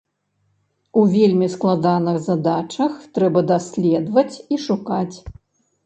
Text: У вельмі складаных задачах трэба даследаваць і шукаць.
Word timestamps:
У 1.01 1.03
вельмі 1.15 1.49
складаных 1.57 2.17
задачах 2.29 2.91
трэба 3.19 3.47
даследаваць 3.55 4.31
і 4.33 4.55
шукаць. 4.69 5.17